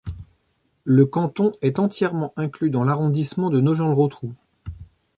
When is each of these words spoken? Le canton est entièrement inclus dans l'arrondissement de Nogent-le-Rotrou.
Le 0.83 1.05
canton 1.05 1.51
est 1.61 1.77
entièrement 1.77 2.33
inclus 2.35 2.71
dans 2.71 2.83
l'arrondissement 2.83 3.51
de 3.51 3.59
Nogent-le-Rotrou. 3.61 4.33